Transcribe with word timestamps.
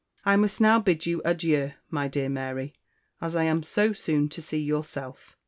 I 0.25 0.35
must 0.35 0.59
now 0.59 0.79
bid 0.79 1.05
you 1.05 1.21
adieu, 1.23 1.73
my 1.91 2.07
dear. 2.07 2.27
Mary, 2.27 2.73
as 3.21 3.35
I 3.35 3.43
Am 3.43 3.61
so 3.61 3.93
soon 3.93 4.29
to 4.29 4.41
See 4.41 4.57
yourself. 4.57 5.37